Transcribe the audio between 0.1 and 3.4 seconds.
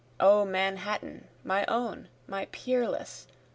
O Manhattan, my own, my peerless!